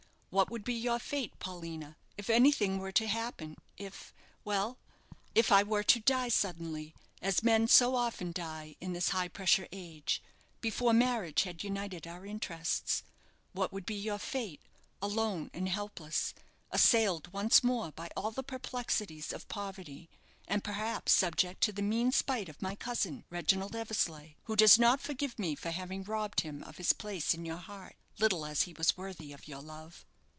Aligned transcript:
What 0.33 0.49
would 0.49 0.63
be 0.63 0.73
your 0.75 0.97
fate, 0.97 1.37
Paulina, 1.39 1.97
if 2.17 2.29
anything 2.29 2.77
were 2.79 2.93
to 2.93 3.05
happen 3.05 3.57
if 3.75 4.13
well, 4.45 4.77
if 5.35 5.51
I 5.51 5.61
were 5.61 5.83
to 5.83 5.99
die 5.99 6.29
suddenly, 6.29 6.95
as 7.21 7.43
men 7.43 7.67
so 7.67 7.95
often 7.97 8.31
die 8.31 8.77
in 8.79 8.93
this 8.93 9.09
high 9.09 9.27
pressure 9.27 9.67
age, 9.73 10.23
before 10.61 10.93
marriage 10.93 11.43
had 11.43 11.65
united 11.65 12.07
our 12.07 12.25
interests? 12.25 13.03
What 13.51 13.73
would 13.73 13.85
be 13.85 13.95
your 13.95 14.19
fate, 14.19 14.61
alone 15.01 15.51
and 15.53 15.67
helpless, 15.67 16.33
assailed 16.71 17.33
once 17.33 17.61
more 17.61 17.91
by 17.91 18.09
all 18.15 18.31
the 18.31 18.41
perplexities 18.41 19.33
of 19.33 19.49
poverty, 19.49 20.09
and, 20.47 20.63
perhaps, 20.63 21.11
subject 21.11 21.59
to 21.63 21.73
the 21.73 21.81
mean 21.81 22.13
spite 22.13 22.47
of 22.47 22.61
my 22.61 22.75
cousin, 22.77 23.25
Reginald 23.29 23.75
Eversleigh, 23.75 24.35
who 24.43 24.55
does 24.55 24.79
not 24.79 25.01
forgive 25.01 25.37
me 25.37 25.55
for 25.55 25.71
having 25.71 26.03
robbed 26.03 26.39
him 26.39 26.63
of 26.63 26.77
his 26.77 26.93
place 26.93 27.33
in 27.33 27.45
your 27.45 27.57
heart, 27.57 27.97
little 28.17 28.45
as 28.45 28.61
he 28.61 28.71
was 28.71 28.95
worthy 28.95 29.33
of 29.33 29.49
your 29.49 29.61
love?" 29.61 30.05